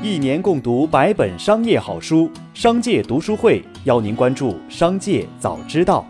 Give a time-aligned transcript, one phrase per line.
[0.00, 6.06] 一年共读百本商业好书，商界读书会邀您关注商界早知道。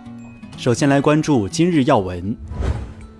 [0.58, 2.36] 首先来关注今日要闻。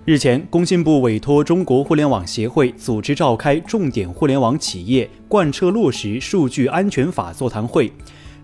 [0.05, 7.91] 日前，工信部委托中国互联网协会组织召开重点互联网企业贯彻落实数据安全法座谈会。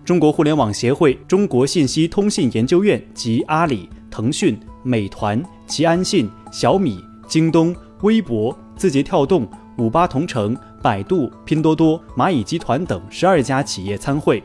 [0.04, 9.48] 中国互联网协会、中国信息通信研究院及阿里、腾讯、美团、吉安信、小米、京东、微博、字节跳动、
[9.78, 10.56] 五八同城、
[10.86, 14.40] 百度、拼多多、蚂蚁集团等十二家企业参会。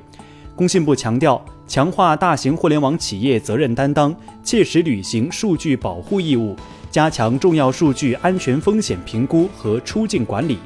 [0.55, 6.55] 工信部强调，强化大型互联网企业责任担当，切实履行数据保护义务，
[6.89, 10.57] 加强重要数据安全风险评估和出境管理。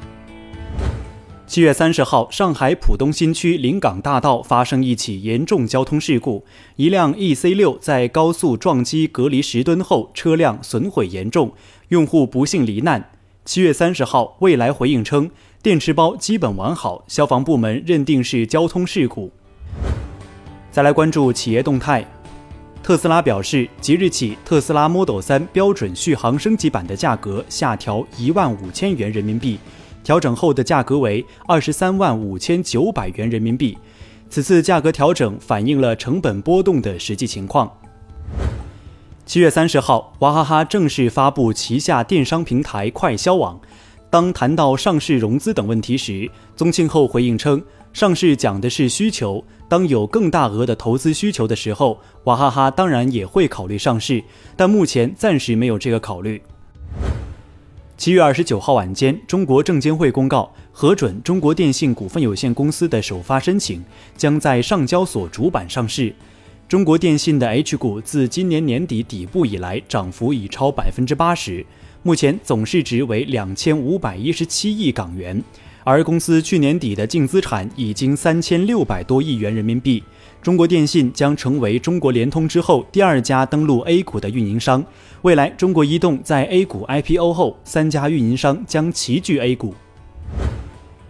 [1.46, 6.46] 七月三十号，上海浦东新区临港大道发生一起严重交通事故，
[6.76, 11.52] 一辆 E C 六在高速撞击隔离石墩后，车辆损毁严重，
[11.88, 13.10] 用户不幸罹难。
[13.44, 15.30] 七月三十号，蔚来回应称，
[15.66, 19.32] 电池包基本完好，消防部门认定是交通事故。
[20.70, 22.06] 再来关注企业动态，
[22.84, 29.58] 特斯拉表示，即日起，特斯拉 Model 3标准续航升级版的价格下调一万五千元人民币。
[30.04, 33.76] 调整后的价格为二十三万五千九百元人民币。
[34.30, 37.68] 此次价格调整反映了成本波动的实际情况。
[39.24, 43.58] 七月三十号，娃哈哈正式发布旗下电商平台快销网。
[44.16, 54.24] 当谈到上市融资等问题时，宗庆后回应称，上市讲的是需求，当有更大额的投资需求的时候，娃哈哈当然也会考虑上市，
[54.56, 56.40] 但目前暂时没有这个考虑。
[57.98, 63.84] 七月二十九号晚间，中国证监会公告核准中国电信股份有限公司的首发申请，
[64.16, 66.14] 将在上交所主板上市。
[66.66, 71.66] 中国电信的 H 股自今年年底底部以来，涨幅已超百分之八十，
[72.06, 75.42] 目前总市值为两千五百一十七亿港元，
[75.82, 80.00] 而公司去年底的净资产已经三千六百多亿元人民币。
[80.40, 84.84] 中国电信将成为中国联通之后第二家登陆 A 股的运营商。
[85.22, 89.74] 未来，中国移动在 A 股 IPO 后，三家运营商将齐聚 A 股。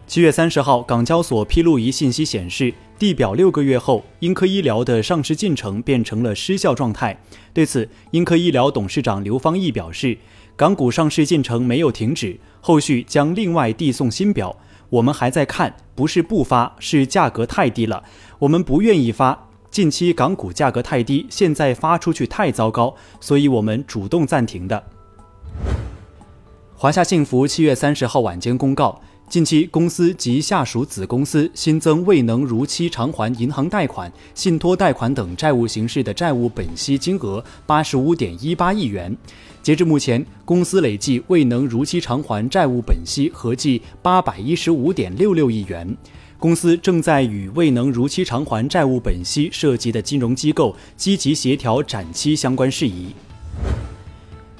[0.07, 7.21] 七月三十号，港交所披露一信息显示，地表六个月后，英科医疗的上市进程变成了失效状态。
[7.53, 10.17] 对此，英科医疗董事长刘方毅表示，
[10.57, 14.57] 港股上市进程没有停止，后续将另外递送新表。
[14.89, 18.03] 我们还在看，不是不发，是价格太低了，
[18.39, 19.49] 我们不愿意发。
[19.71, 24.83] 近期港股价格太低，现在发出去太糟糕，所以我们主动暂停的。
[26.79, 29.01] 华夏幸福七月三十号晚间公告，
[29.31, 39.17] 近期公司及下属子公司新增未能如期偿还银行贷款、信托贷款等债务形式的债务本息金额八十五点一八亿元。
[39.63, 45.97] 截至目前，公司累计未能如期偿还债务本息合计八百一十五点六六亿元。
[46.39, 53.07] 公司正在与未能如期偿还债务本息涉及的金融机构积极协调展期相关事宜。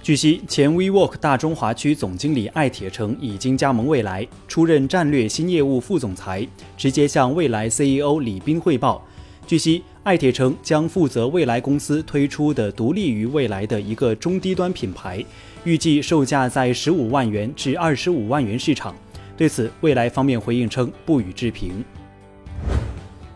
[0.07, 6.47] 据悉，前 WeWork 大中华区总经理艾铁成已经加盟未来，出任战略新业务副总裁，
[6.77, 9.05] 直接向未来 CEO 李斌汇报。
[9.49, 9.83] 据悉。
[10.05, 15.25] 艾铁成将负责未来公司推出的独立于未来的一个中低端品牌，
[15.65, 18.95] 预计售价在十五万元至二十五万元市场。
[19.37, 21.85] 对此，未来方面回应称不予置评。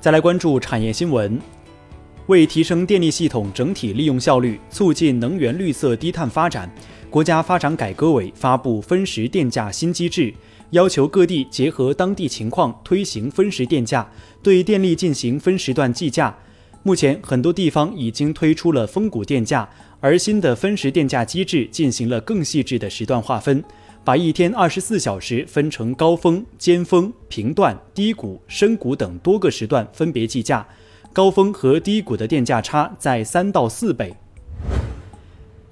[0.00, 1.36] 再来关注产业新闻，
[2.30, 6.72] 为提升电力系统整体利用效率，促进能源绿色低碳发展，
[7.10, 10.32] 国家发展改革委发布分时电价新机制。
[10.70, 14.08] 要求各地结合当地情况推行分时电价，
[14.44, 16.32] 对电力进行分时段计价。
[16.84, 19.68] 目前，很多地方已经推出了峰谷电价，
[19.98, 23.64] 而新的分时电价机制进行了更细致的时段划分，
[24.04, 30.64] 把一天二十四小时分成高峰、尖峰、平段、低谷、深谷等多个时段分别计价，
[31.12, 34.14] 高峰和低谷的电价差在三到四倍。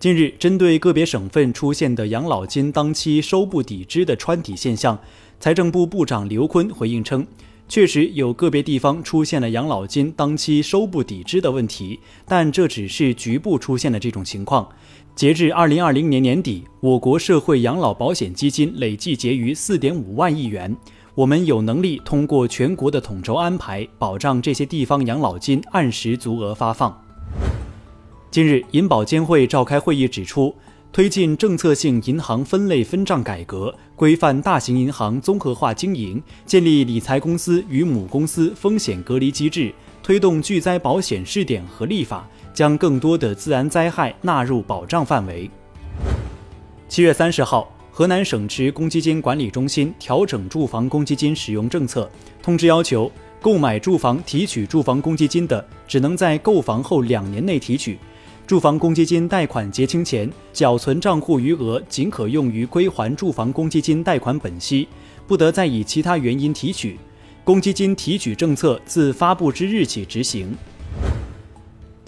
[0.00, 4.98] 近日，针对个别省份出现的养老金当期收不抵支的穿底现象，
[5.38, 7.26] 财政部部长刘昆回应称。
[7.68, 14.68] 确实有个别地方出现了养老金当期收不抵支的问题，但这只是局部出现的这种情况。
[15.14, 20.74] 截至二零二零年年底，我国社会养老保险基金累计结余四点五万亿元。
[21.18, 26.96] 我们有能力通过全国的统筹安排，保障这些地方养老金按时足额发放。
[28.30, 30.54] 近日，银保监会召开会议指出。
[30.92, 39.74] 推进政策性银行分类分账改革，规范大型银行综合化经营，建立理财公司与母公司风险隔离机制，
[40.04, 45.50] 推动巨灾保险试点和立法，将更多的自然灾害纳入保障范围。
[46.88, 47.68] 七月三十号。
[47.98, 52.08] 河南省直公积金管理中心调整住房公积金使用政策，
[52.40, 53.10] 通知要求，
[53.40, 57.98] 购买住房提取住房公积金的，只能在购房后两年内提取。
[58.46, 64.86] 住房公积金贷款结清前缴存账户余额仅可用于归还住房公积金贷款本息，
[65.26, 66.96] 不得再以其他原因提取。
[67.42, 70.56] 公积金提取政策自发布之日起执行。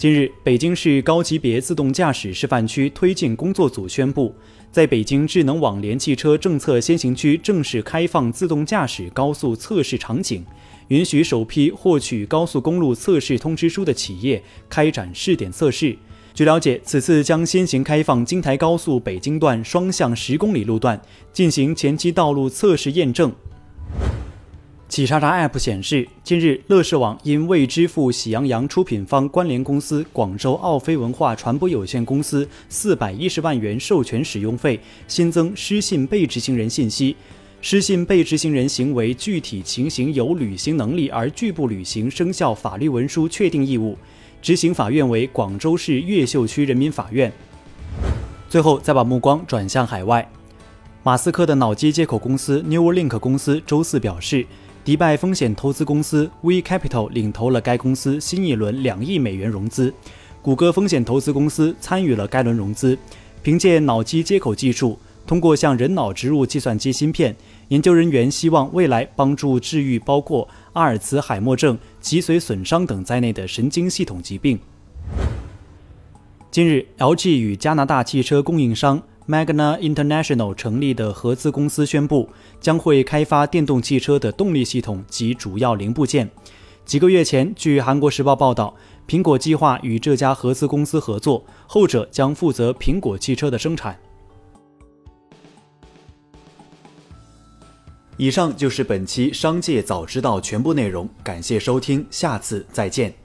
[0.01, 4.33] 近日，北京市高级别自动驾驶示范区推进工作组宣布，
[4.71, 10.43] 在北京智能网联汽车政策先行区正式开放自动驾驶高速测试场景，
[10.87, 15.95] 允许首批获取高速公路测试通知书的企业开展试点测试。
[16.33, 20.99] 据了解，此次将先行开放京台高速北京段双向十公里路段
[21.31, 23.31] 进行前期道路测试验证。
[24.91, 34.77] 企查查 App 显示，近日乐视网因未支付喜羊羊出品方关联公司广州奥飞文化传播有限公司四百一十万元授权使用费，
[35.07, 37.15] 新增失信被执行人信息。
[37.61, 43.97] 失信被执行人行为具体情形有履行能力而拒不履行生效法律文书确定义务。
[44.41, 47.31] 执行法院为广州市越秀区人民法院。
[48.49, 50.29] 最后，再把目光转向海外，
[51.01, 54.45] 马斯克的脑机接口公司 Neuralink 公司周四表示，
[54.83, 59.93] 迪拜风险投资公司 V Capital 领投了该公司新一轮两亿美元融资，
[60.41, 62.97] 谷歌风险投资公司参与了该轮融资，
[63.43, 64.97] 凭借脑机接口技术。
[65.27, 67.35] 通过向人脑植入计算机芯片，
[67.67, 74.57] 研究人员希望未来帮助治愈包括阿尔茨海默症、脊髓损伤等在内的神经系统疾病。
[76.49, 82.27] 近日，LG 与加拿大汽车供应商 Magna International 成立的合资公司宣布，
[82.59, 86.29] 将会开发电动汽车的动力系统及主要零部件。
[86.83, 88.75] 几个月前，据韩国时报报道，
[89.07, 93.97] 苹果计划与这家合资公司合作，后者将负责苹果汽车的生产。
[98.17, 103.20] 以上就是本期《商界早知道》全部内容，感谢收听，下次再见。